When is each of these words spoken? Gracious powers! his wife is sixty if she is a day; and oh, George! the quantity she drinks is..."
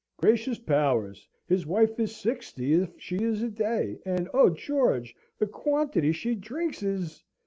Gracious 0.17 0.57
powers! 0.57 1.27
his 1.45 1.67
wife 1.67 1.99
is 1.99 2.15
sixty 2.15 2.73
if 2.73 2.89
she 2.99 3.17
is 3.17 3.43
a 3.43 3.49
day; 3.51 3.99
and 4.03 4.27
oh, 4.33 4.49
George! 4.49 5.15
the 5.37 5.45
quantity 5.45 6.11
she 6.11 6.33
drinks 6.33 6.81
is..." 6.81 7.23